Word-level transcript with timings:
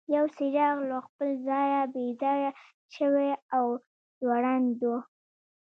یو 0.15 0.25
څراغ 0.35 0.77
له 0.89 0.97
خپل 1.07 1.29
ځایه 1.47 1.81
بې 1.93 2.05
ځایه 2.21 2.51
شوی 2.95 3.29
او 3.55 3.65
ځوړند 4.19 4.79
و. 4.89 4.91